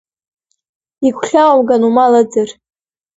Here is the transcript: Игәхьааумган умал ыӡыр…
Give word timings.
Игәхьааумган 1.07 1.81
умал 1.89 2.13
ыӡыр… 2.21 2.49